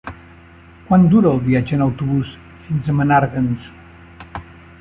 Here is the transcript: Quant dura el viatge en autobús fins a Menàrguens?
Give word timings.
Quant 0.87 1.03
dura 1.11 1.33
el 1.33 1.43
viatge 1.49 1.77
en 1.79 1.85
autobús 1.87 2.33
fins 2.65 2.93
a 2.95 2.99
Menàrguens? 3.03 3.71